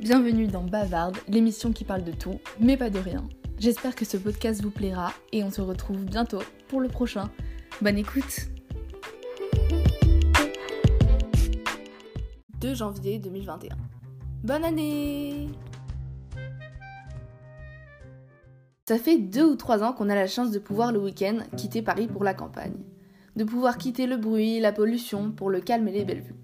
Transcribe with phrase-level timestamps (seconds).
[0.00, 3.28] Bienvenue dans Bavarde, l'émission qui parle de tout, mais pas de rien.
[3.58, 7.30] J'espère que ce podcast vous plaira et on se retrouve bientôt pour le prochain.
[7.82, 8.48] Bonne écoute
[12.62, 13.76] 2 janvier 2021.
[14.42, 15.48] Bonne année
[18.88, 21.82] Ça fait deux ou trois ans qu'on a la chance de pouvoir le week-end quitter
[21.82, 22.78] Paris pour la campagne.
[23.36, 26.40] De pouvoir quitter le bruit, la pollution pour le calme et les belles vues.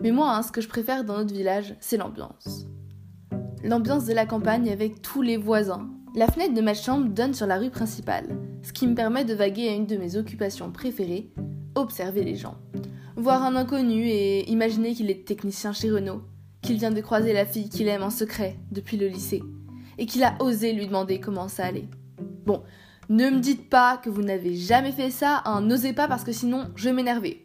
[0.00, 2.66] Mais moi, hein, ce que je préfère dans notre village, c'est l'ambiance.
[3.64, 5.88] L'ambiance de la campagne avec tous les voisins.
[6.14, 9.34] La fenêtre de ma chambre donne sur la rue principale, ce qui me permet de
[9.34, 11.32] vaguer à une de mes occupations préférées,
[11.74, 12.56] observer les gens.
[13.16, 16.22] Voir un inconnu et imaginer qu'il est technicien chez Renault,
[16.62, 19.42] qu'il vient de croiser la fille qu'il aime en secret depuis le lycée,
[19.98, 21.88] et qu'il a osé lui demander comment ça allait.
[22.46, 22.62] Bon,
[23.08, 26.32] ne me dites pas que vous n'avez jamais fait ça, hein, n'osez pas parce que
[26.32, 27.44] sinon je m'énerver.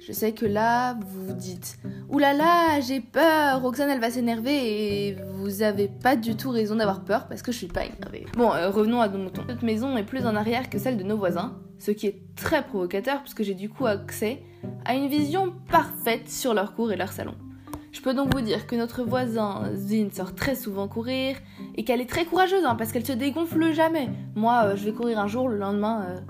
[0.00, 1.78] Je sais que là, vous vous dites
[2.08, 2.44] Oulala, là
[2.76, 7.04] là, j'ai peur, Roxane elle va s'énerver et vous avez pas du tout raison d'avoir
[7.04, 8.24] peur parce que je suis pas énervée.
[8.34, 9.44] Bon, euh, revenons à nos moutons.
[9.46, 12.64] Notre maison est plus en arrière que celle de nos voisins, ce qui est très
[12.64, 14.42] provocateur puisque j'ai du coup accès
[14.86, 17.34] à une vision parfaite sur leur cours et leur salon.
[17.92, 21.36] Je peux donc vous dire que notre voisin Zine sort très souvent courir
[21.74, 24.08] et qu'elle est très courageuse hein, parce qu'elle se dégonfle jamais.
[24.34, 26.20] Moi, euh, je vais courir un jour, le lendemain, euh,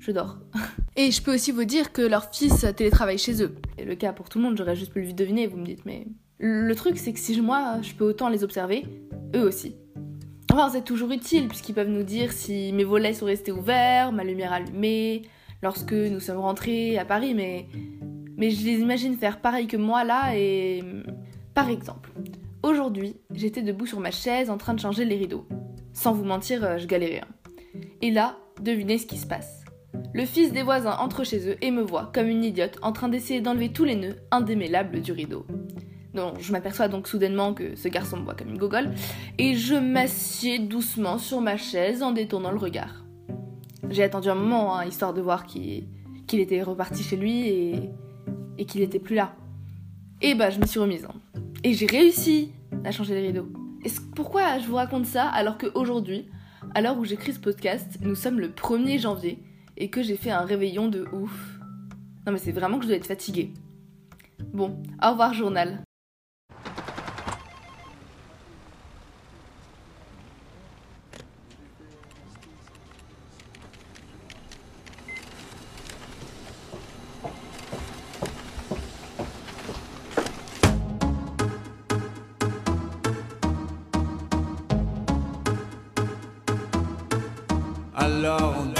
[0.00, 0.38] je dors.
[0.96, 3.54] et je peux aussi vous dire que leur fils télétravaille chez eux.
[3.78, 5.86] C'est le cas pour tout le monde, j'aurais juste pu le deviner, vous me dites,
[5.86, 8.84] mais le truc c'est que si moi je peux autant les observer,
[9.36, 9.76] eux aussi.
[10.52, 14.24] Enfin, c'est toujours utile puisqu'ils peuvent nous dire si mes volets sont restés ouverts, ma
[14.24, 15.22] lumière allumée,
[15.62, 17.66] lorsque nous sommes rentrés à Paris, mais
[18.40, 20.82] mais je les imagine faire pareil que moi là et...
[21.52, 22.10] Par exemple,
[22.62, 25.46] aujourd'hui, j'étais debout sur ma chaise en train de changer les rideaux.
[25.92, 27.20] Sans vous mentir, euh, je galérais.
[27.20, 27.80] Hein.
[28.00, 29.59] Et là, devinez ce qui se passe.
[30.12, 33.08] Le fils des voisins entre chez eux et me voit, comme une idiote, en train
[33.08, 35.46] d'essayer d'enlever tous les nœuds indémêlables du rideau.
[36.14, 38.90] Non, je m'aperçois donc soudainement que ce garçon me voit comme une gogole,
[39.38, 43.04] et je m'assieds doucement sur ma chaise en détournant le regard.
[43.88, 45.86] J'ai attendu un moment, hein, histoire de voir qu'il
[46.32, 47.48] était reparti chez lui
[48.58, 49.34] et, qu'il était plus là.
[50.20, 51.06] Et bah, je me suis remise.
[51.06, 51.40] Hein.
[51.64, 52.52] Et j'ai réussi
[52.84, 53.48] à changer les rideaux.
[53.84, 56.28] Et pourquoi je vous raconte ça alors qu'aujourd'hui,
[56.74, 59.38] à l'heure où j'écris ce podcast, nous sommes le 1er janvier
[59.80, 61.58] et que j'ai fait un réveillon de ouf
[62.26, 63.52] Non mais c'est vraiment que je dois être fatiguée.
[64.52, 65.82] Bon, au revoir journal.
[87.94, 88.79] Alors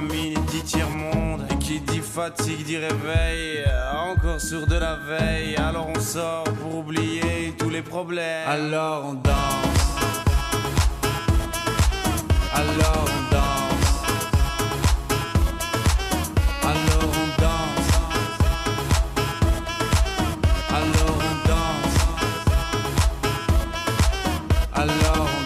[2.11, 3.63] fatigue dit réveil
[3.93, 9.13] Encore sur de la veille Alors on sort pour oublier tous les problèmes Alors on
[9.13, 9.81] danse
[12.53, 13.91] alors on danse.
[16.63, 17.91] Alors on danse.
[20.69, 21.97] Alors on danse.
[24.73, 25.40] Alors on danse.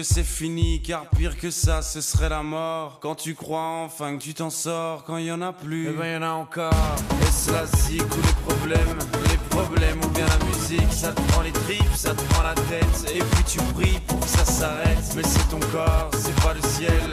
[0.00, 3.00] Que c'est fini, car pire que ça, ce serait la mort.
[3.02, 5.92] Quand tu crois enfin que tu t'en sors, quand il y en a plus, eh
[5.92, 6.72] ben y en a encore.
[7.20, 8.98] Est-ce la zik ou les problèmes
[9.30, 12.54] Les problèmes ou bien la musique, ça te prend les tripes, ça te prend la
[12.54, 13.12] tête.
[13.14, 15.04] Et puis tu pries pour que ça s'arrête.
[15.16, 17.12] Mais c'est ton corps, c'est pas le ciel,